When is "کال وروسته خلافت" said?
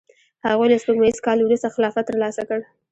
1.25-2.03